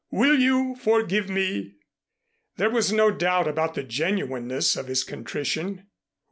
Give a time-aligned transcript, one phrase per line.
[0.09, 1.73] Will you forgive me?"
[2.57, 5.89] There was no doubt about the genuineness of his contrition.